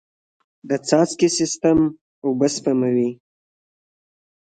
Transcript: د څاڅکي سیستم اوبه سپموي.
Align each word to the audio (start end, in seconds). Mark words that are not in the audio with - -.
د 0.69 0.71
څاڅکي 0.87 1.29
سیستم 1.39 1.77
اوبه 2.25 2.47
سپموي. 2.55 3.09